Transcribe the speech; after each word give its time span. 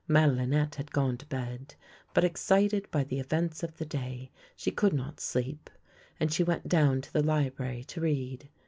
Madelinette 0.07 0.73
had 0.73 0.89
gone 0.91 1.15
to 1.15 1.27
bed, 1.27 1.75
but, 2.15 2.23
excited 2.23 2.89
by 2.89 3.03
the 3.03 3.19
events 3.19 3.61
of 3.61 3.77
the 3.77 3.85
day, 3.85 4.31
she 4.55 4.71
could 4.71 4.93
not 4.93 5.19
sleep, 5.19 5.69
and 6.19 6.33
she 6.33 6.43
went 6.43 6.67
down 6.67 7.01
to 7.01 7.13
the 7.13 7.21
library 7.21 7.83
to 7.83 8.01
read. 8.01 8.49